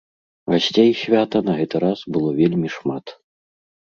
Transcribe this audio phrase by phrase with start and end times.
[0.51, 3.05] Гасцей свята на гэты раз было вельмі шмат.